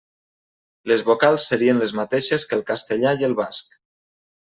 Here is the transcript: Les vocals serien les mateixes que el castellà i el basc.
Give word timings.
Les 0.93 1.03
vocals 1.11 1.45
serien 1.53 1.85
les 1.85 1.95
mateixes 2.01 2.49
que 2.51 2.61
el 2.61 2.67
castellà 2.75 3.17
i 3.23 3.33
el 3.33 3.41
basc. 3.45 3.83